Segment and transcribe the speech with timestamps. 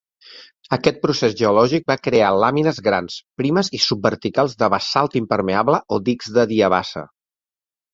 [0.77, 6.37] Aquest procés geològic va crear làmines grans, primes i subverticals de basalt impermeable o dics
[6.41, 7.11] de diabasa.